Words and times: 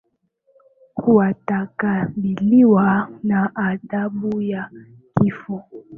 watakabiliwa 1.07 3.09
na 3.23 3.55
adhabu 3.55 4.41
ya 4.41 4.69
kifo 5.21 5.63